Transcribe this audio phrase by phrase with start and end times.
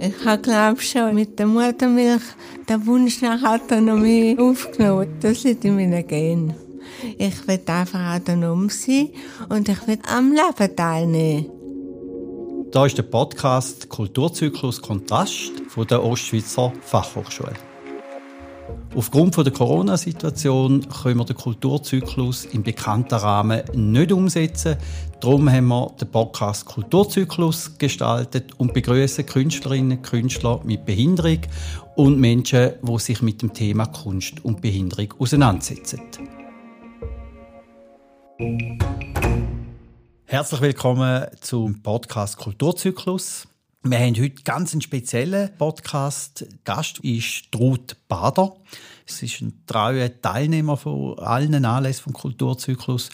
[0.00, 2.22] Ich habe, glaube schon mit der Muttermilch
[2.68, 5.16] den Wunsch nach Autonomie aufgenommen.
[5.20, 6.54] Das liegt in meinen Genen.
[7.16, 9.10] Ich will einfach autonom sein
[9.48, 11.50] und ich will am Leben teilnehmen.
[12.72, 17.67] Da ist der Podcast Kulturzyklus Kontrast von der Ostschweizer Fachhochschule.
[18.94, 24.76] Aufgrund der Corona-Situation können wir den Kulturzyklus im bekannten Rahmen nicht umsetzen.
[25.20, 31.40] Darum haben wir den Podcast Kulturzyklus gestaltet und begrüßen Künstlerinnen und Künstler mit Behinderung
[31.96, 36.00] und Menschen, die sich mit dem Thema Kunst und Behinderung auseinandersetzen.
[40.24, 43.47] Herzlich willkommen zum Podcast Kulturzyklus.
[43.84, 46.44] Wir haben heute ganz einen speziellen Podcast.
[46.64, 48.56] Gast ist Ruth Bader.
[49.06, 53.10] Sie ist ein treuer Teilnehmer von allen Anlässen vom Kulturzyklus.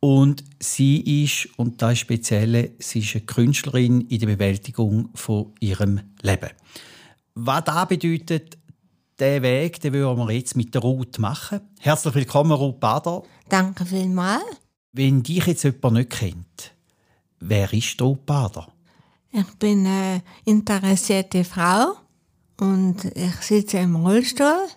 [0.00, 5.52] Und sie ist, und das ist speziell, sie ist eine Künstlerin in der Bewältigung von
[5.60, 6.50] ihrem Leben.
[7.34, 8.56] Was das bedeutet,
[9.18, 11.60] der Weg, den wollen wir jetzt mit der Ruth machen.
[11.78, 13.24] Herzlich willkommen, Ruth Bader.
[13.50, 14.42] Danke vielmals.
[14.92, 16.72] Wenn dich jetzt jemand nicht kennt,
[17.40, 18.72] wer ist Ruth Bader?
[19.34, 21.94] Ich bin eine interessierte Frau
[22.60, 24.68] und ich sitze im Rollstuhl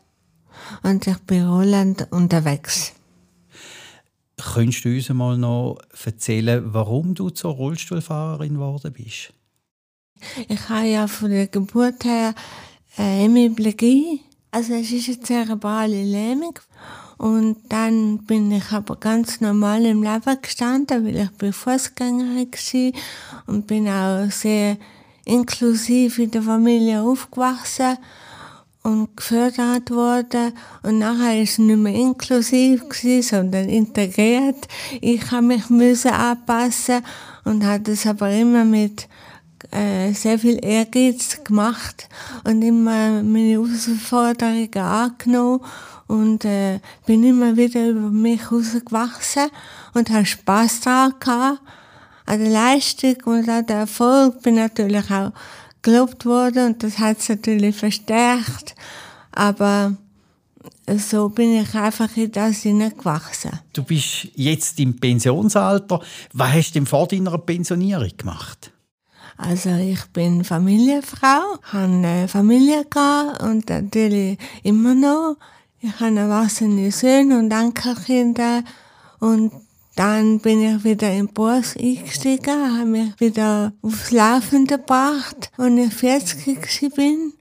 [0.81, 2.93] und ich bin rollend unterwegs.
[4.37, 9.33] Könntest du uns mal noch erzählen, warum du zur Rollstuhlfahrerin geworden bist?
[10.47, 12.33] Ich habe ja von der Geburt her
[12.95, 16.57] eine Hemiplegie, also es ist eine zerebrale Lähmung
[17.17, 23.01] und dann bin ich aber ganz normal im Leben gestanden, weil ich bin Fußgängerin war
[23.47, 24.77] und bin auch sehr
[25.23, 27.97] inklusiv in der Familie aufgewachsen
[28.83, 30.53] und gefördert worden.
[30.83, 34.67] Und nachher ist es nicht mehr inklusiv gewesen, sondern integriert.
[35.01, 37.01] Ich habe mich müssen anpassen
[37.45, 39.07] und habe das aber immer mit
[39.71, 42.07] äh, sehr viel Ehrgeiz gemacht
[42.43, 45.61] und immer meine Herausforderungen angenommen
[46.07, 49.49] und äh, bin immer wieder über mich herausgewachsen
[49.93, 51.61] und habe Spass daran gehabt.
[52.25, 55.31] An der Leistung und an der Erfolg bin natürlich auch
[55.81, 58.75] gelobt worden und das hat es natürlich verstärkt.
[59.31, 59.95] Aber
[60.97, 63.59] so bin ich einfach in das hineingewachsen.
[63.73, 66.01] Du bist jetzt im Pensionsalter.
[66.33, 68.71] Was hast du denn vor deiner Pensionierung gemacht?
[69.37, 75.37] Also ich bin Familienfrau, habe eine Familie gehabt und natürlich immer noch.
[75.87, 78.63] Ich habe erwachsene Söhne und Enkelkinder
[79.19, 79.51] und
[79.95, 85.93] dann bin ich wieder im Bus eingestiegen, habe mich wieder aufs Laufende gebracht, als ich
[85.93, 87.33] 40 bin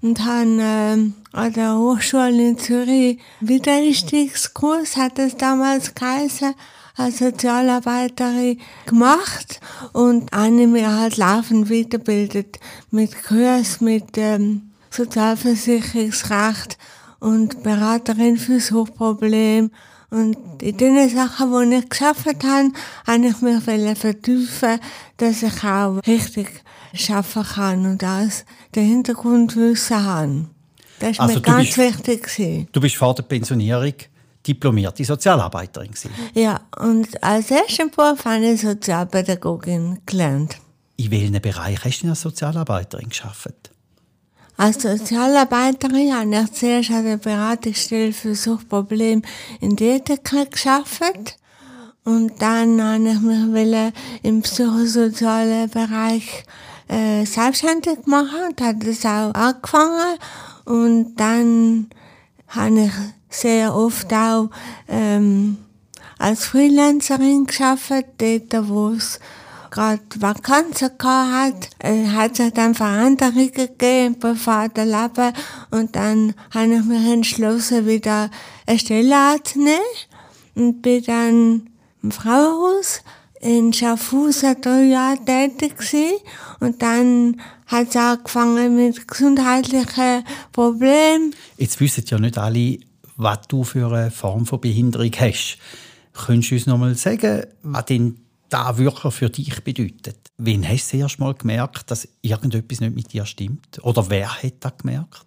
[0.00, 6.54] und habe äh, an der Hochschule in Zürich Wiedereinstiegskurs, hat es damals geheißen,
[6.96, 9.60] als Sozialarbeiterin gemacht.
[9.92, 12.58] Und habe mich halt laufend weiterbildet
[12.90, 16.78] mit Kurs, mit ähm, Sozialversicherungsrecht
[17.24, 19.70] und Beraterin für Suchtproblem.
[20.10, 22.70] Und in den Sachen, die ich geschafft habe,
[23.06, 24.78] habe ich mich vertiefen,
[25.16, 26.62] dass ich auch richtig
[26.92, 30.44] schaffen kann und das den Hintergrundwissen habe.
[31.00, 32.68] Das war also mir ganz bist, wichtig.
[32.72, 33.94] Du bist vor der Pensionierung
[34.46, 35.90] diplomierte Sozialarbeiterin.
[35.90, 36.10] Gewesen.
[36.34, 40.58] Ja, und als ersten Beruf habe ich Sozialpädagogin gelernt.
[40.96, 43.73] In welchem Bereich hast du als Sozialarbeiterin geschafft?
[44.56, 49.22] Als Sozialarbeiterin habe ich zuerst an der Beratungsstelle für Suchtprobleme
[49.60, 51.36] in Dänemark gearbeitet.
[52.04, 53.92] Und dann habe ich mich
[54.22, 56.44] im psychosozialen Bereich
[56.88, 60.18] äh, selbstständig gemacht und habe das auch angefangen.
[60.64, 61.88] Und dann
[62.48, 62.92] habe ich
[63.30, 64.50] sehr oft auch
[64.88, 65.56] ähm,
[66.18, 69.18] als Freelancerin gearbeitet, dort wo es
[69.74, 75.32] gerade Vakanzen hat, äh, hat sich dann Veränderungen gegeben privaten Leben
[75.72, 78.30] und dann habe ich mich entschlossen, wieder
[78.66, 79.80] eine Stelle anzunehmen
[80.54, 81.70] und bin dann
[82.02, 83.02] im Frauenhaus
[83.40, 86.20] in Schaffhausen drei Jahre tätig gewesen.
[86.60, 91.34] und dann hat es angefangen mit gesundheitlichen Problemen.
[91.58, 92.78] Jetzt wissen ja nicht alle,
[93.16, 95.58] was du für eine Form von Behinderung hast.
[96.12, 100.18] Könntest du uns noch mal sagen, was denn da wirklich für dich bedeutet?
[100.38, 103.82] Wann hast du erst mal gemerkt, dass irgendetwas nicht mit dir stimmt?
[103.82, 105.26] Oder wer hat das gemerkt?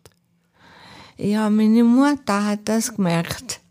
[1.18, 3.62] Ja, meine Mutter hat das gemerkt.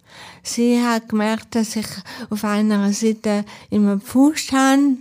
[0.43, 1.87] Sie hat gemerkt, dass ich
[2.31, 4.97] auf einer Seite immer gepfuscht habe.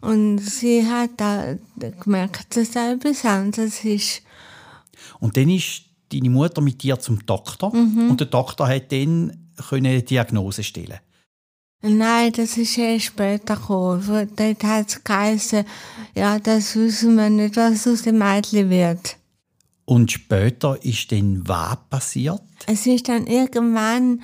[0.00, 1.56] Und sie hat da
[2.00, 4.22] gemerkt, dass da etwas anderes ist.
[5.18, 5.82] Und dann ist
[6.12, 7.74] deine Mutter mit dir zum Doktor.
[7.74, 8.10] Mhm.
[8.10, 9.36] Und der Doktor hat dann
[9.70, 10.98] eine Diagnose stellen
[11.80, 14.30] Nein, das ist erst später gekommen.
[14.34, 15.64] Dort hat es geheißen,
[16.14, 19.16] ja, das wissen wir nicht, was aus dem Mädchen wird.
[19.84, 22.42] Und später ist dann was passiert?
[22.66, 24.22] Es ist dann irgendwann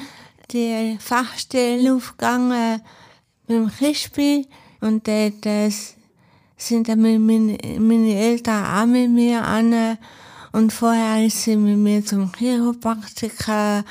[0.51, 2.83] die Fachstelle aufgegangen
[3.47, 4.47] mit dem Kispi
[4.81, 5.71] und dort äh,
[6.57, 9.97] sind dann meine, meine Eltern auch mit mir an
[10.53, 13.85] und vorher ist sie mit mir zum Chiropraktiker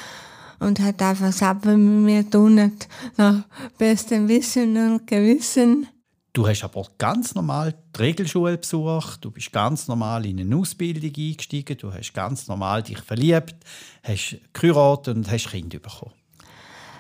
[0.64, 2.72] und hat einfach mit mir tun,
[3.18, 3.44] nach
[3.78, 5.88] bestem Wissen und Gewissen.
[6.32, 11.12] Du hast aber ganz normal die Regelschule besucht, du bist ganz normal in eine Ausbildung
[11.16, 13.56] eingestiegen, du hast ganz normal dich verliebt,
[14.02, 16.14] hast geheiratet und hast Kinder bekommen.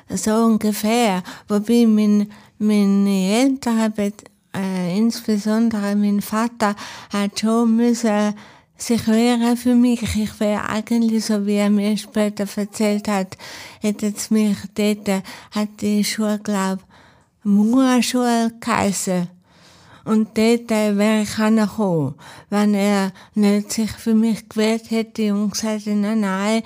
[0.10, 1.24] So ungefähr.
[1.48, 3.94] Wobei mein, meine Eltern,
[4.56, 6.75] äh, insbesondere mein Vater,
[7.12, 8.36] hat schon müssen
[8.77, 10.01] sich wehren für mich.
[10.15, 13.37] Ich wäre eigentlich, so wie er mir später erzählt hat,
[13.81, 16.81] hätte es mich dort, hat die Schule, glaube
[17.43, 19.29] ich, geheissen.
[20.05, 22.15] Und dort wäre ich gekommen,
[22.49, 26.61] wenn er nicht sich für mich gewählt hätte und gesagt hätte, nein, nein,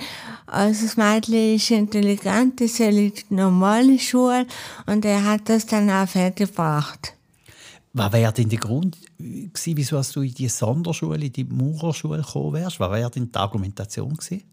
[0.48, 4.48] also das Mädchen ist intelligent, das in die normale Schule.
[4.88, 7.17] Und er hat das dann auch fertig gebracht.
[7.98, 12.54] Was wäre denn der Grund gewesen, wieso du in die Sonderschule, in die Maurerschule gekommen
[12.54, 12.80] wärst?
[12.80, 14.44] Was wäre denn die Argumentation gewesen?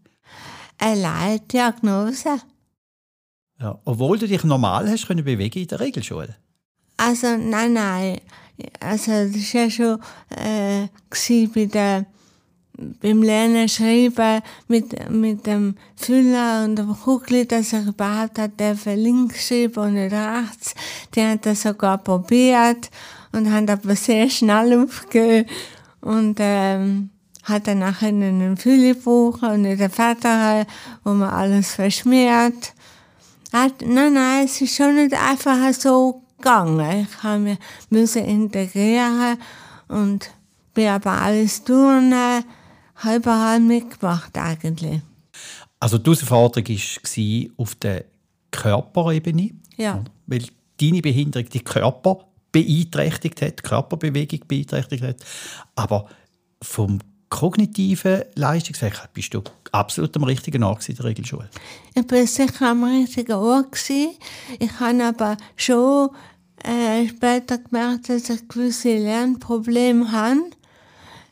[0.79, 2.41] Eine Leitdiagnose.
[3.59, 6.35] Ja, obwohl du dich normal hast können bewegen in der Regelschule?
[6.97, 8.19] Also, nein, nein.
[8.79, 9.99] Also, das war ja schon
[10.29, 10.87] äh,
[11.53, 12.05] bei der,
[13.01, 19.47] beim Lernen schreiben mit, mit dem Füller und dem Kugel, dass er überhaupt hat, links
[19.47, 20.73] schreiben und nicht rechts.
[21.13, 22.89] Die haben das sogar probiert
[23.35, 25.47] und haben aber sehr schnell aufgehört
[26.01, 27.09] und ähm,
[27.43, 30.65] hat dann nachher einen Füllebuch und den Vater,
[31.03, 32.73] wo man alles verschmiert.
[33.53, 37.07] Hat, nein, nein, es ist schon nicht einfach so gegangen.
[37.07, 37.57] Ich habe mich
[37.89, 39.37] müssen integrieren
[39.87, 40.29] und
[40.73, 45.01] bin aber alles tun, habe überall mitgemacht eigentlich.
[45.79, 48.05] Also die Herausforderung war auf der
[48.51, 50.03] Körperebene, ja.
[50.25, 50.45] weil
[50.79, 52.24] deine Behinderung die Körper
[52.55, 55.17] beeinträchtigt hat, Körperbewegung beeinträchtigt hat.
[55.75, 56.07] Aber
[56.61, 59.41] vom kognitiven Leistungsfähigkeit bist du
[59.73, 61.49] absolut am richtigen Ort in der Regelschule.
[61.93, 63.77] Ich war sicher am richtigen Ort.
[63.89, 66.11] Ich habe aber schon
[66.63, 70.39] äh, später gemerkt, dass ich gewisse Lernprobleme habe.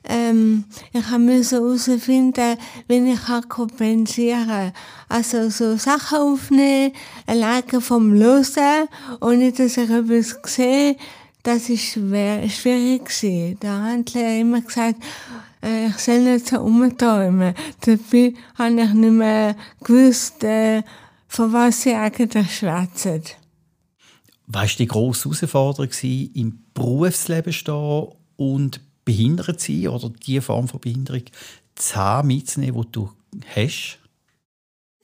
[0.05, 2.57] Ähm, ich musste herausfinden,
[2.88, 4.73] wie ich kompensieren kann.
[5.07, 6.91] Also so Sachen aufnehmen,
[7.25, 8.88] alleine vom Losen,
[9.21, 10.97] ohne dass ich etwas sehe,
[11.44, 13.05] das war schwierig.
[13.05, 13.57] Gewesen.
[13.59, 14.95] Da hat er immer gesagt,
[15.61, 17.53] äh, ich soll nicht so umträumen.
[17.81, 20.83] Dabei habe ich nicht mehr gewusst, äh,
[21.27, 23.23] von was sie eigentlich schwätzen.
[24.47, 30.79] Was war die grosse Herausforderung im Berufsleben stehen und behindert sein oder die Form von
[30.79, 31.23] Behinderung
[31.75, 33.09] zu haben, mitzunehmen, die du
[33.55, 34.00] hast?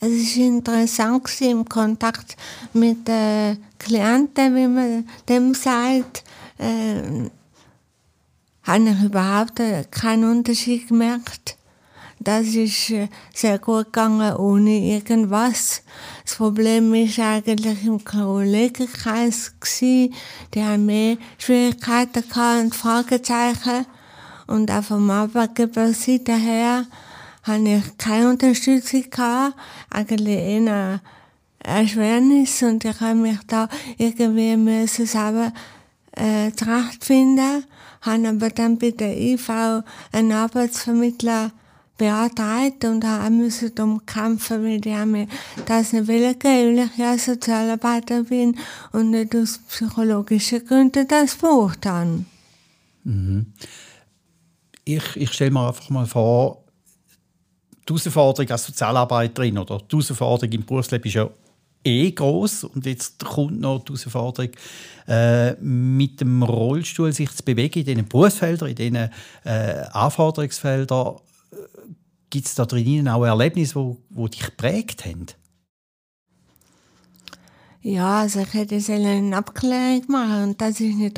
[0.01, 2.38] Es war interessant im Kontakt
[2.74, 6.24] mit den Klienten, wie man dem sagt.
[6.57, 7.30] Äh,
[8.63, 9.62] habe ich überhaupt
[9.92, 11.57] keinen Unterschied gemerkt.
[12.21, 15.83] Das ist äh, sehr gut gegangen ohne irgendwas.
[16.25, 20.13] Das Problem ist eigentlich im Kollegenkreis gewesen.
[20.54, 23.86] Die haben mehr Schwierigkeiten gehabt und Fragezeichen.
[24.48, 26.86] Und auch vom Arbeitgeberseite her
[27.44, 29.55] habe ich keine Unterstützung gehabt.
[29.89, 31.00] Eigentlich eher
[31.60, 35.53] Erschwernis und ich habe mich da irgendwie müssen selber
[36.13, 37.63] äh, zurechtfinden.
[38.01, 39.50] Habe aber dann bei der IV
[40.12, 41.51] einen Arbeitsvermittler
[42.00, 45.27] beantragt und haben müssen darum kämpfen, weil haben mir
[45.68, 48.58] das nicht geben, weil ich ja Sozialarbeiter bin
[48.91, 51.86] und nicht aus psychologischen Gründen das braucht.
[53.03, 53.53] Mhm.
[54.86, 56.63] Ich, ich stelle mir einfach mal vor,
[57.88, 61.29] die Herausforderung als Sozialarbeiterin oder die Herausforderung im Berufsleben ist ja
[61.84, 64.51] eh groß und jetzt kommt noch die Herausforderung,
[65.08, 69.10] äh, mit dem Rollstuhl sich zu bewegen in diesen Berufsfeldern, in diesen
[69.44, 71.18] äh, Anforderungsfeldern
[72.29, 75.25] Gibt es da drinnen auch Erlebnisse, die wo, wo dich geprägt haben?
[77.82, 81.18] Ja, also ich hätte eine Abklärung machen und das ist nicht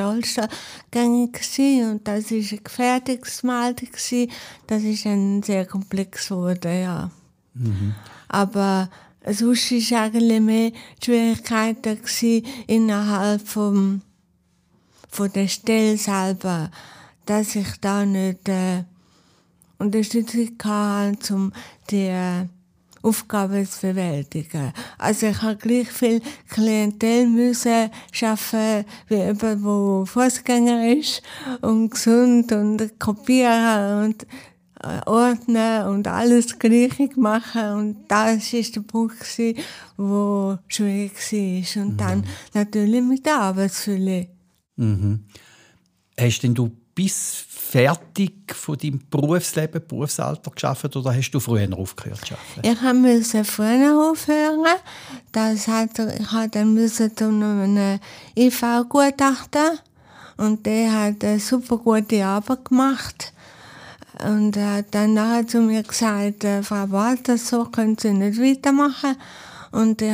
[0.91, 1.41] gängig
[1.89, 3.89] und das ist eine Gefährdungsmeldung
[4.67, 7.09] Das ist ein sehr komplex geworden, ja.
[7.55, 7.95] Mhm.
[8.27, 8.89] Aber
[9.25, 10.71] sonst war eigentlich mehr
[11.03, 11.99] Schwierigkeiten
[12.67, 14.01] innerhalb vom,
[15.09, 16.69] von der Stelle selber,
[17.25, 18.83] dass ich da nicht äh,
[19.81, 21.51] Unterstützung gehabt, um
[21.89, 22.11] die
[23.03, 24.71] Aufgaben zu bewältigen.
[24.97, 31.23] Also ich habe gleich viel Klientel müssen schaffen wie jemand, der Fußgänger ist
[31.61, 34.27] und gesund und kopieren und
[34.83, 39.59] äh, ordnen und alles gleich machen und das ist der Punkt gewesen,
[39.97, 41.13] wo schwierig
[41.75, 41.83] war.
[41.83, 42.25] Und dann mhm.
[42.53, 44.27] natürlich mit der Arbeitsfülle.
[44.75, 45.25] Mhm.
[46.19, 52.19] Hast denn du bis fertig von deinem Berufsleben, Berufsalter geschafft oder hast du früher aufgehört
[52.25, 52.67] zu arbeiten?
[52.67, 54.65] Ich musste früher aufhören.
[55.31, 57.99] Das hat, ich hatte einen
[58.37, 59.79] IV-Gutachten
[60.35, 63.33] und der hat eine super gute Arbeit gemacht.
[64.27, 68.37] Und er hat dann nachher zu mir gesagt, äh, Frau Walter, so können Sie nicht
[68.37, 69.15] weitermachen.
[69.71, 70.13] Und ich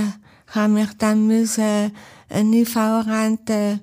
[0.50, 1.92] habe mich dann müssen
[2.30, 3.80] eine IV-Rente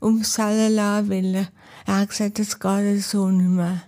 [0.00, 1.48] umzahlen lassen, weil
[1.90, 3.82] er hat gesagt, das geht so nicht mehr.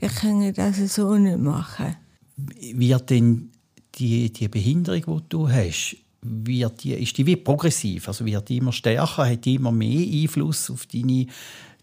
[0.00, 1.96] Ich kann das so nicht machen.
[2.36, 3.50] Wird denn
[3.94, 8.08] die, die Behinderung, die du hast, wird die, ist die wie progressiv?
[8.08, 11.26] Also wird die immer stärker, hat die immer mehr Einfluss auf deine,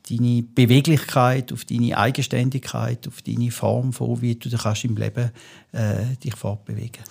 [0.09, 5.31] deine Beweglichkeit, auf deine Eigenständigkeit, auf deine Form von, wie du dich kannst im Leben
[5.71, 7.03] äh, dich fortbewegen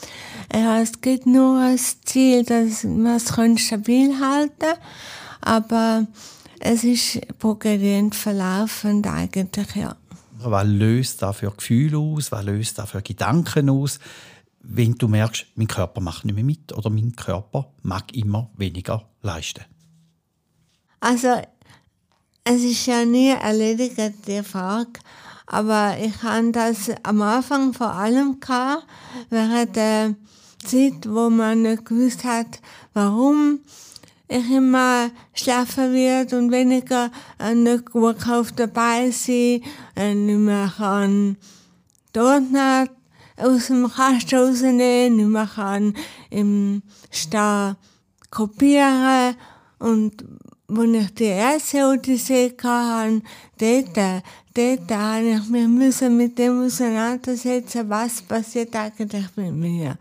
[0.52, 4.76] ja, Es gibt nur das Ziel, dass man es stabil halten kann,
[5.40, 6.07] aber
[6.61, 9.97] es ist progredient verlaufend eigentlich, ja.
[10.43, 12.33] Was löst da für Gefühle aus?
[12.33, 13.99] Was löst da für Gedanken aus?
[14.62, 19.09] Wenn du merkst, mein Körper macht nicht mehr mit oder mein Körper mag immer weniger
[19.23, 19.64] leisten.
[21.00, 21.43] Also,
[22.45, 25.00] es ist ja nie erledigt, die Frage.
[25.47, 28.87] Aber ich hatte das am Anfang vor allem gehabt,
[29.31, 30.14] während der
[30.64, 32.61] Zeit, wo man nicht gewusst hat,
[32.93, 33.61] warum
[34.30, 39.62] immer schlafen wird und weniger äh, nicht gut auf dabei sein,
[39.96, 41.37] äh, nicht mehr kann
[42.14, 42.90] nicht
[43.37, 45.94] aus dem Kasten rausnehmen, nicht mehr kann
[46.30, 47.76] im Stall
[48.30, 49.34] kopieren.
[49.78, 50.25] Und
[50.68, 53.22] wo ich die erste Odyssee hatte,
[53.58, 54.22] dort,
[54.54, 59.99] dort habe ich mich mit dem auseinandersetzen, was passiert eigentlich mit mir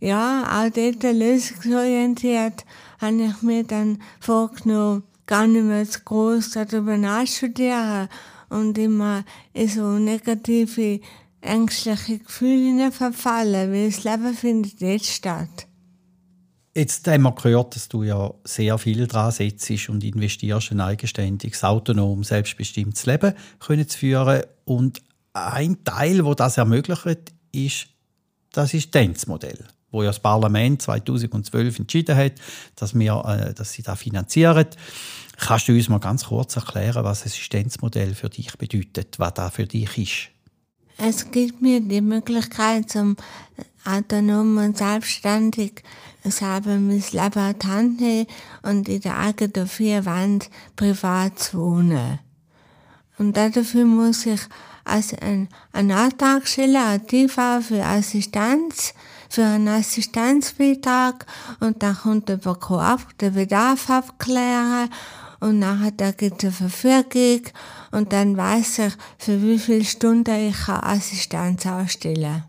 [0.00, 2.64] ja, auch dort lösungsorientiert
[2.98, 8.08] habe ich mir dann vorgenommen, gar nicht mehr zu groß darüber nachzustudieren
[8.48, 11.00] und immer in so negative,
[11.40, 15.66] ängstliche Gefühle verfallen, weil das Leben findet jetzt statt.
[16.74, 21.64] Jetzt haben wir gehört, dass du ja sehr viel dran setzt und investierst, ein eigenständiges,
[21.64, 24.42] autonom, selbstbestimmtes Leben können zu führen.
[24.66, 25.00] Und
[25.32, 27.88] ein Teil, wo das ermöglicht, ist
[28.52, 29.64] das Assistenzmodell
[29.96, 32.34] wo ja das Parlament 2012 entschieden hat,
[32.76, 34.66] dass, wir, äh, dass sie das finanzieren.
[35.38, 39.54] Kannst du uns mal ganz kurz erklären, was ein Assistenzmodell für dich bedeutet, was das
[39.54, 40.28] für dich ist?
[40.98, 43.16] Es gibt mir die Möglichkeit, zum
[43.84, 45.82] autonom und selbstständig
[46.24, 48.26] selber mein Leben an die Hand nehmen
[48.62, 52.18] und in der eigenen vier Wand privat zu wohnen.
[53.18, 54.40] Und dafür muss ich
[54.84, 58.94] also einen, einen Antrag stellen an TV für Assistenz
[59.28, 61.26] für einen Assistenzbeitrag
[61.60, 64.90] und dann kommt der Bedarf, den Bedarf abklären
[65.40, 67.42] und nachher gibt es eine Verfügung
[67.90, 72.44] und dann weiß ich, für wie viele Stunden ich Assistenz ausstellen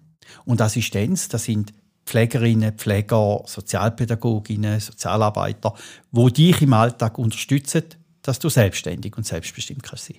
[0.45, 1.73] Und Assistenz, das sind
[2.05, 5.73] Pflegerinnen, Pfleger, Sozialpädagoginnen, Sozialarbeiter,
[6.11, 7.83] wo dich im Alltag unterstützen,
[8.21, 10.17] dass du selbstständig und selbstbestimmt kannst sein.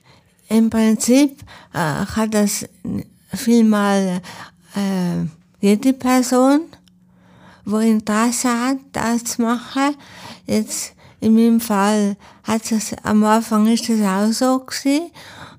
[0.48, 2.66] Im Prinzip äh, kann das
[3.34, 4.20] vielmal
[4.74, 5.26] äh,
[5.60, 6.62] jede Person,
[7.64, 9.94] die Interesse hat, das zu machen.
[10.46, 15.10] Jetzt in meinem Fall hat es am Anfang ist es auch so gewesen.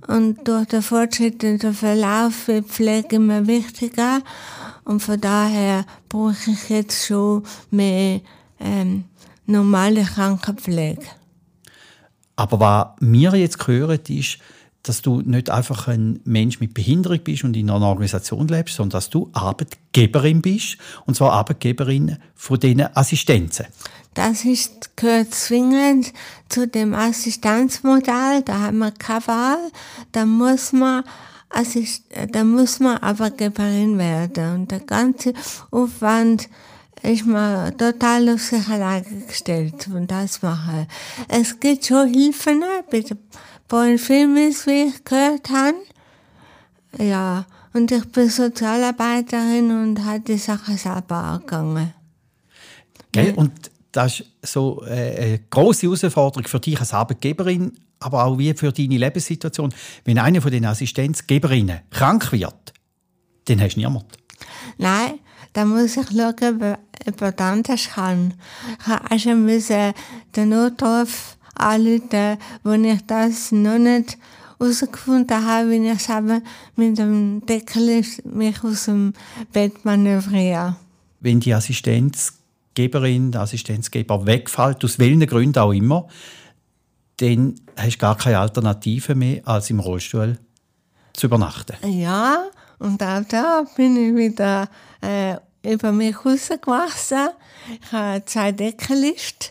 [0.07, 4.21] Und durch den Fortschritt und den Verlauf wird Pflege immer wichtiger.
[4.85, 8.21] Und von daher brauche ich jetzt schon mehr
[8.59, 9.03] ähm,
[9.45, 11.05] normale Krankenpflege.
[12.35, 14.39] Aber was wir jetzt hören, ist,
[14.83, 18.97] dass du nicht einfach ein Mensch mit Behinderung bist und in einer Organisation lebst, sondern
[18.97, 23.65] dass du Arbeitgeberin bist, und zwar Arbeitgeberin von diesen Assistenzen.
[24.13, 26.13] Das ist, gehört zwingend
[26.47, 29.71] zu dem Assistenzmodell, da haben wir keine Wahl,
[30.11, 31.03] da muss man
[31.51, 35.33] Assist da muss man Arbeitgeberin werden und der ganze
[35.71, 36.47] Aufwand
[37.01, 40.85] ist mir total auf sich alleine gestellt und das machen.
[41.27, 43.17] Es gibt schon Hilfen bei der
[43.69, 45.77] von Filmes, wie ich gehört habe.
[46.97, 51.93] Ja, und ich bin Sozialarbeiterin und habe die Sache selber angegangen.
[53.11, 53.33] Gell?
[53.35, 58.53] Und das ist so äh, eine grosse Herausforderung für dich als Arbeitgeberin, aber auch wie
[58.55, 59.73] für deine Lebenssituation.
[60.03, 62.73] Wenn eine von den Assistenzgeberinnen krank wird,
[63.45, 64.07] dann hast du niemanden.
[64.77, 65.19] Nein,
[65.53, 68.33] da muss ich schauen, ob jemand anders kann.
[69.11, 69.93] Ich schon müssen
[70.35, 74.17] den Notruf anrufen, wo ich das noch nicht
[74.59, 76.41] herausgefunden habe, wie ich selber
[76.75, 79.13] mit dem Deckel mich aus dem
[79.53, 80.75] Bett manövriere.
[81.21, 86.07] Wenn die Assistenzgeberin, der Assistenzgeber wegfällt, aus welchen Gründen auch immer,
[87.17, 90.37] dann hast du gar keine Alternative mehr, als im Rollstuhl
[91.13, 91.75] zu übernachten.
[91.89, 92.45] Ja,
[92.79, 94.69] und auch da bin ich wieder
[95.01, 97.29] äh, über mich rausgewachsen.
[97.81, 99.49] Ich habe zwei Deckenlisten.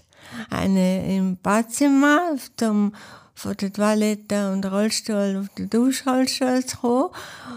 [0.51, 2.93] Eine im Badzimmer, zum
[3.39, 7.11] von der Toilette und Rollstuhl auf den Duschrollstuhl zu kommen.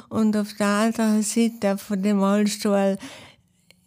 [0.10, 3.00] Und auf der anderen Seite von dem Rollstuhl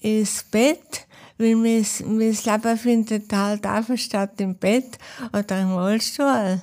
[0.00, 1.06] ins Bett,
[1.38, 4.98] weil mein, mein Leben findet halt einfach statt im Bett
[5.32, 6.62] oder im Rollstuhl.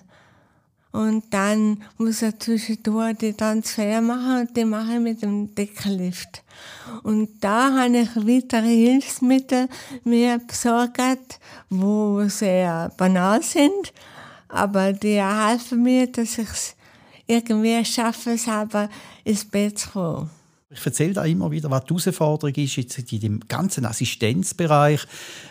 [0.92, 6.44] Und dann muss er zwischendurch die Transfer machen und die mache ich mit dem Deckenlift.
[7.04, 9.70] Und da habe ich weitere Hilfsmittel
[10.04, 13.94] mir besorgt, wo sehr banal sind,
[14.50, 16.76] aber die helfen mir, dass ich es
[17.26, 18.90] irgendwie schaffe, selber
[19.24, 20.30] ins Bett zu kommen.
[20.74, 25.06] Ich erzähle da immer wieder, was die Herausforderung ist, jetzt in dem ganzen Assistenzbereich,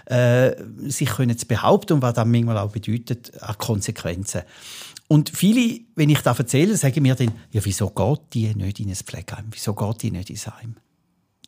[0.06, 0.52] äh,
[0.84, 4.42] sich können zu behaupten und was das manchmal auch bedeutet an Konsequenzen.
[5.12, 8.90] Und viele, wenn ich das erzähle, sagen mir dann, ja, wieso geht die nicht in
[8.90, 9.46] ein Pflegeheim?
[9.50, 10.76] Wieso geht die nicht ins Heim?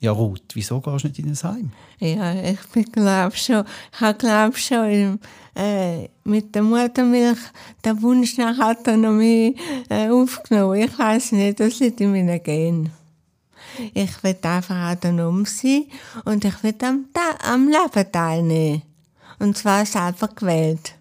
[0.00, 1.72] Ja, Ruth, wieso gehst du nicht in ein Heim?
[2.00, 5.20] Ja, ich glaube schon, ich glaube schon im,
[5.54, 7.38] äh, mit der Muttermilch
[7.84, 9.54] den Wunsch nach Autonomie
[9.88, 10.80] äh, aufgenommen.
[10.80, 12.90] Ich weiß nicht, das liegt in meinen Genen.
[13.94, 15.84] Ich will einfach autonom sein
[16.24, 17.04] und ich will am,
[17.48, 18.82] am Leben teilnehmen.
[19.38, 20.96] Und zwar selber gewählt.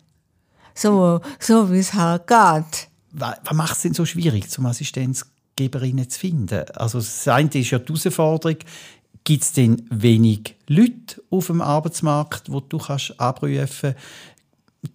[0.74, 2.88] So, so wie es halt geht.
[3.12, 6.66] Was, was macht es denn so schwierig, zum Assistenzgeberinnen zu finden?
[6.76, 8.58] Also das eine ist ja die Herausforderung,
[9.24, 13.98] gibt es denn wenig Leute auf dem Arbeitsmarkt, wo du kannst abrufen kannst?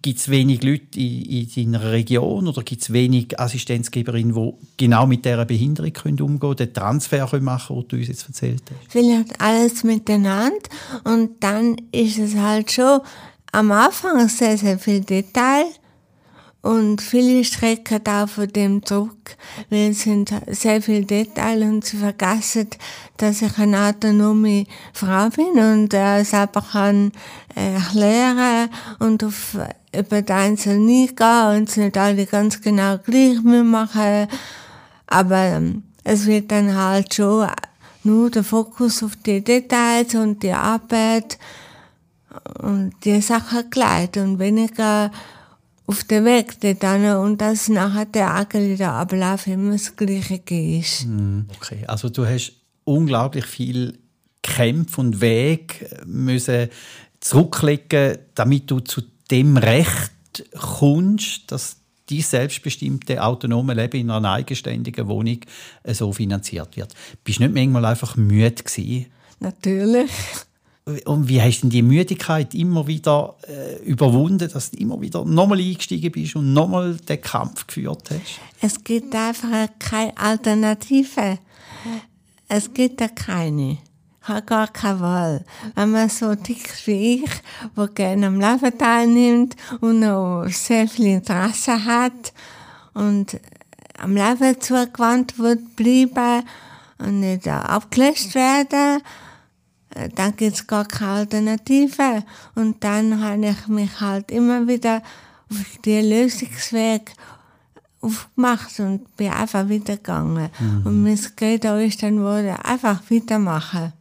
[0.01, 5.07] Gibt es wenig Leute in, in deiner Region oder gibt es wenig Assistenzgeberinnen, die genau
[5.07, 8.27] mit dieser Behinderung können umgehen können, den Transfer können machen können, den du uns jetzt
[8.27, 8.91] erzählt hast?
[8.91, 10.59] Vielleicht alles miteinander
[11.05, 12.99] und dann ist es halt schon
[13.51, 15.65] am Anfang sehr, sehr viel Detail
[16.61, 19.37] und viele strecken da von dem zurück,
[19.69, 22.69] weil es sind sehr viele Details und sie vergessen,
[23.17, 27.11] dass ich eine autonome Frau bin und äh, selber kann
[27.55, 29.57] äh, erklären und auf
[29.97, 34.27] über die Einzelnen eingehen und es nicht alle ganz genau gleich machen.
[35.07, 37.47] Aber ähm, es wird dann halt schon
[38.03, 41.37] nur der Fokus auf die Details und die Arbeit
[42.61, 45.11] und die Sache gleich und weniger
[45.87, 51.03] auf den Weg dorthin und dass nachher der der Ablauf immer das Gleiche ist.
[51.03, 53.97] Hm, okay, also du hast unglaublich viel
[54.43, 56.69] Kämpfe und Weg müssen
[57.19, 60.11] zurücklegen, damit du zu dem Recht
[60.57, 61.77] kommst, dass
[62.09, 65.39] die selbstbestimmte autonome Leben in einer eigenständigen Wohnung
[65.85, 66.93] so finanziert wird.
[67.23, 69.07] Bist du nicht manchmal einfach müde gewesen?
[69.39, 70.11] Natürlich.
[71.05, 75.25] Und wie hast du denn die Müdigkeit immer wieder äh, überwunden, dass du immer wieder
[75.25, 78.39] nochmal eingestiegen bist und nochmal den Kampf geführt hast?
[78.61, 81.39] Es gibt einfach keine Alternative.
[82.47, 83.79] Es gibt keine.
[84.21, 85.45] Ich habe gar keine Wahl.
[85.75, 87.31] Wenn man so tickt wie ich,
[87.75, 92.33] der gerne am Leben teilnimmt und noch sehr viel Interesse hat
[92.93, 93.39] und
[93.97, 96.43] am Leben zugewandt wird bleiben
[96.97, 99.01] und nicht abgelöst werden,
[99.95, 102.23] äh, dann gibt es gar keine Alternative.
[102.55, 105.01] Und dann habe ich mich halt immer wieder
[105.49, 107.13] auf den Lösungsweg
[108.01, 110.49] aufgemacht und bin einfach weitergegangen.
[110.59, 110.85] Mhm.
[110.85, 113.93] Und mein Credo ist dann wurde einfach weitermachen.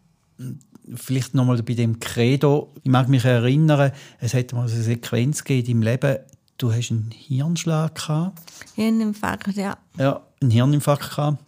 [0.95, 2.73] Vielleicht nochmal bei dem Credo.
[2.83, 6.19] Ich mag mich erinnern, es hat mal eine Sequenz gegeben im Leben.
[6.59, 8.41] Du hast einen Hirnschlag gehabt.
[8.75, 9.77] Hirninfarkt, ja.
[9.99, 11.43] Ja, einen Hirninfarkt gehabt.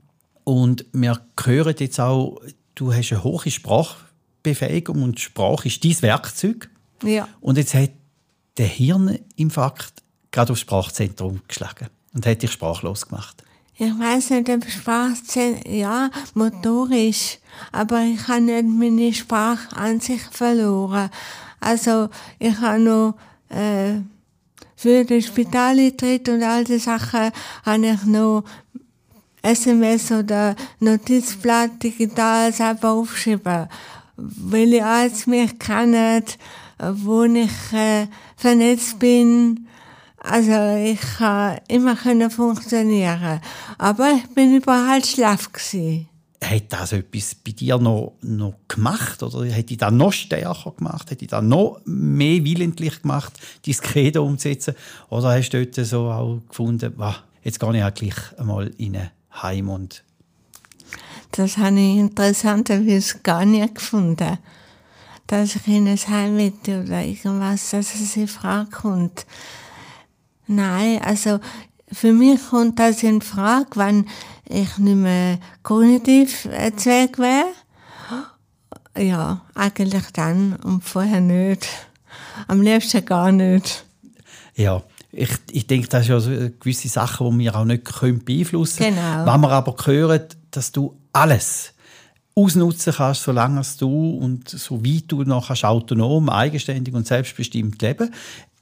[0.44, 2.40] Und wir hören jetzt auch,
[2.74, 4.07] du hast eine hohe Sprache
[4.50, 6.70] Befähigung und Sprache ist dein Werkzeug.
[7.02, 7.28] Ja.
[7.40, 7.90] Und jetzt hat
[8.56, 13.42] der Hirninfarkt gerade aufs Sprachzentrum geschlagen und hat dich sprachlos gemacht.
[13.76, 17.38] Ich weiß nicht, ob Sprachzentrum, ja, motorisch,
[17.70, 21.10] aber ich habe nicht meine Sprache an sich verloren.
[21.60, 22.08] Also,
[22.40, 23.14] ich habe noch,
[23.50, 24.00] äh,
[24.74, 27.30] für den Spitaleintritt und all die Sachen
[27.64, 28.44] habe ich noch
[29.42, 33.68] SMS oder Notizblatt digital selber aufgeschrieben
[34.18, 36.38] weil ihr als mich kennt,
[36.78, 39.66] wo ich äh, vernetzt bin.
[40.18, 43.40] Also ich kann immer können funktionieren.
[43.78, 46.08] Aber ich bin überall schlaff gewesen.
[46.42, 49.22] hat das etwas bei dir noch, noch gemacht?
[49.22, 51.10] Oder hätte ich das noch stärker gemacht?
[51.10, 54.74] Hätte ich das noch mehr willentlich gemacht, dein Credo umzusetzen?
[55.08, 58.96] Oder hast du dort so auch gefunden, wow, jetzt gehe ich auch gleich einmal in
[58.96, 60.02] ein Heim und
[61.32, 64.38] das habe ich interessanterweise gar nicht gefunden.
[65.26, 69.26] Dass ich in ein Heim will oder irgendwas, dass es in Frage kommt.
[70.46, 71.38] Nein, also
[71.92, 74.06] für mich kommt das in Frage, wenn
[74.46, 77.46] ich nicht mehr kognitiv Zweig wäre.
[78.96, 81.68] Ja, eigentlich dann und vorher nicht.
[82.46, 83.84] Am liebsten gar nicht.
[84.56, 87.84] Ja, ich, ich denke, das sind ja gewisse Sachen, die wir auch nicht
[88.24, 88.96] beeinflussen können.
[88.96, 89.32] Genau.
[89.32, 91.74] Wenn wir aber hören, dass du alles
[92.34, 98.14] ausnutzen kannst, solange du und so weit du noch kannst, autonom, eigenständig und selbstbestimmt leben,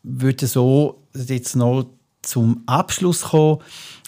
[0.02, 1.86] würde so jetzt noch
[2.22, 3.60] zum Abschluss kommen.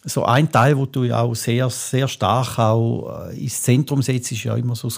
[0.04, 4.32] So ein Teil, wo du ja auch sehr, sehr stark auch äh, ins Zentrum setzt,
[4.32, 4.90] ist ja immer so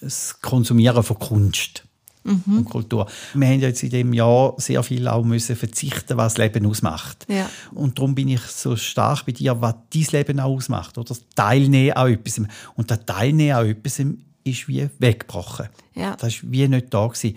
[0.00, 1.84] das Konsumieren von Kunst
[2.24, 2.58] mhm.
[2.58, 3.06] und Kultur.
[3.34, 6.66] Wir haben ja jetzt in dem Jahr sehr viel auch müssen verzichten, was das Leben
[6.66, 7.26] ausmacht.
[7.28, 7.48] Ja.
[7.72, 10.98] Und darum bin ich so stark bei dir, was dein Leben auch ausmacht.
[10.98, 12.40] Oder das Teilnehmen an etwas.
[12.74, 14.00] Und das Teilnehmen an etwas
[14.44, 15.68] ist wie weggebrochen.
[15.94, 16.16] Ja.
[16.16, 17.06] Das war wie nicht da.
[17.06, 17.36] Gewesen.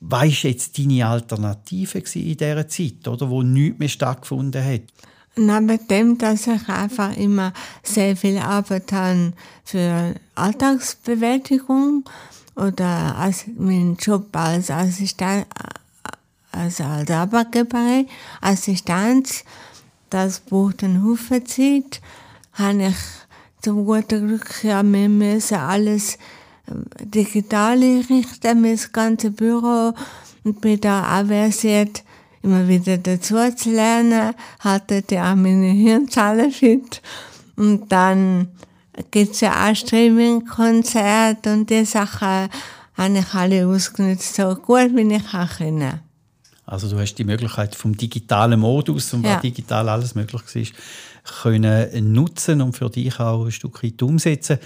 [0.00, 4.82] Was war jetzt deine Alternative in dieser Zeit, oder, wo nichts mehr stattgefunden hat?
[5.38, 7.52] Neben dem, dass ich einfach immer
[7.82, 9.32] sehr viel Arbeit habe
[9.64, 12.08] für Alltagsbewältigung
[12.56, 15.46] oder als mein Job als Assistent,
[16.50, 18.08] also als Arbeitgeberin,
[18.40, 19.44] Assistenz,
[20.10, 22.00] das Buch den Hufe zieht,
[22.54, 22.96] habe ich
[23.60, 26.18] zum guten Glück ja, wir müssen alles
[27.00, 29.92] digital einrichten, das ganze Büro
[30.44, 32.02] und bin da auch versiert,
[32.42, 37.02] immer wieder dazu zu lernen, hatte auch meine Hirnzahlen fit.
[37.56, 38.48] Und dann
[39.10, 42.48] gibt es ja auch Streaming-Konzerte und die Sachen
[42.94, 46.00] habe ich alle ausgenutzt, so gut wie ich auch können.
[46.64, 49.34] Also du hast die Möglichkeit vom digitalen Modus und Ja.
[49.36, 54.58] was digital alles möglich war, können nutzen und für dich auch ein Stück weit umsetzen.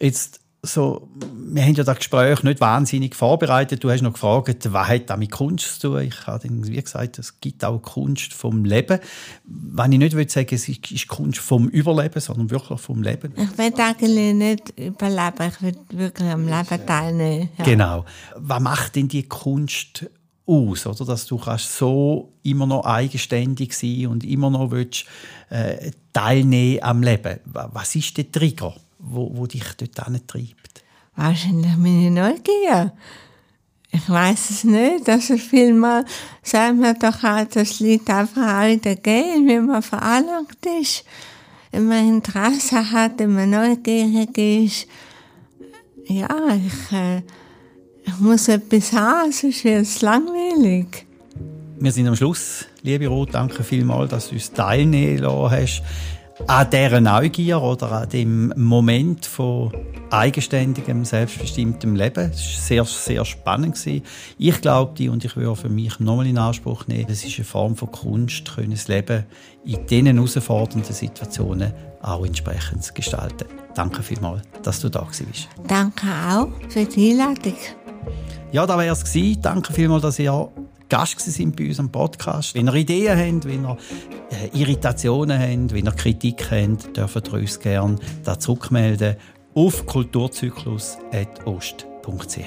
[0.00, 1.08] Jetzt so,
[1.46, 3.84] wir haben ja das Gespräch nicht wahnsinnig vorbereitet.
[3.84, 6.00] Du hast noch gefragt, was hat das mit Kunst zu tun?
[6.02, 8.98] Ich habe dann, wie gesagt, es gibt auch Kunst vom Leben.
[9.44, 13.32] Wenn ich nicht will sagen, es ist Kunst vom Überleben, sondern wirklich vom Leben.
[13.36, 17.48] Ich will eigentlich nicht überleben, ich will wirklich am Leben teilnehmen.
[17.58, 17.64] Ja.
[17.64, 18.04] Genau.
[18.36, 20.06] Was macht denn die Kunst
[20.46, 21.04] aus, oder?
[21.04, 25.04] Dass du kannst so immer noch eigenständig sein und immer noch willst,
[25.50, 27.38] äh, teilnehmen am Leben.
[27.46, 30.82] Wa- Was ist der Trigger, wo, wo dich dort antreibt?
[31.16, 32.92] Wahrscheinlich meine Neugier.
[33.92, 35.08] Ich weiß es nicht.
[35.08, 36.04] Also vielmal
[36.42, 41.04] sagt man doch auch, das liegt einfach auch in der Gen, wie man veranlagt ist.
[41.70, 44.86] Wenn man Interesse hat, wenn man neugierig ist.
[46.06, 47.22] Ja, ich, äh,
[48.04, 51.06] ich muss etwas haben, sonst wird es langweilig.
[51.78, 52.66] Wir sind am Schluss.
[52.82, 55.82] Liebe Ruth, danke vielmals, dass du uns teilnehmen lassen hast
[56.46, 59.72] an dieser Neugier oder an dem Moment von
[60.10, 62.30] eigenständigem, selbstbestimmtem Leben.
[62.30, 63.74] Es war sehr, sehr spannend.
[63.74, 64.02] gewesen.
[64.38, 67.44] Ich glaube die und ich würde für mich nochmal in Anspruch nehmen, das ist eine
[67.44, 69.24] Form von Kunst, können das Leben
[69.64, 73.46] in diesen herausfordernden Situationen auch entsprechend zu gestalten.
[73.74, 75.48] Danke vielmals, dass du da bist.
[75.66, 77.56] Danke auch für die Einladung.
[78.52, 79.40] Ja, da wäre es.
[79.40, 80.48] Danke vielmals, dass ihr
[80.88, 82.54] Gast sind bei unserem Podcast.
[82.54, 83.76] Wenn ihr Ideen habt, wenn ihr
[84.30, 89.16] äh, Irritationen habt, wenn ihr Kritik habt, dürft ihr uns gerne da zurückmelden
[89.54, 92.38] auf kulturzyklus.ost.ch.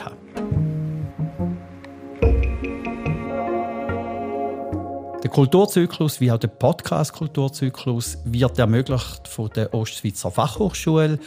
[5.23, 11.19] Der Kulturzyklus, wie auch der Podcast Kulturzyklus, wird ermöglicht von der Ostschweizer Fachhochschule,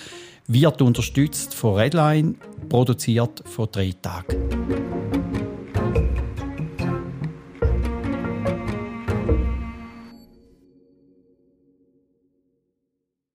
[0.46, 2.36] wird unterstützt von Redline,
[2.68, 4.59] produziert von drei Tagen